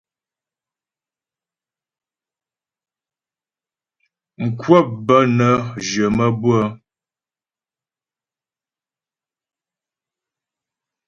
Mkwəp 4.45 4.87
bə́ 5.05 5.21
nə́ 5.37 5.53
jyə̀ 5.87 6.07
maə́bʉə́'ə. 6.17 6.65